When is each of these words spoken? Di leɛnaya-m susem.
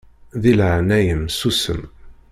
Di 0.41 0.51
leɛnaya-m 0.59 1.23
susem. 1.37 1.81